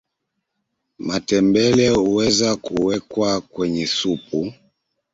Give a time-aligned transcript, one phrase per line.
[0.99, 4.53] matembele huweza kuwekwa kwenye supu